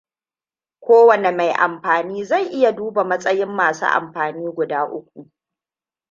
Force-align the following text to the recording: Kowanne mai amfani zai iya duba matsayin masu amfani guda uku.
Kowanne 0.83 1.31
mai 1.31 1.51
amfani 1.65 2.23
zai 2.23 2.47
iya 2.51 2.71
duba 2.75 3.03
matsayin 3.03 3.47
masu 3.51 3.85
amfani 3.85 4.51
guda 4.55 4.85
uku. 4.85 5.27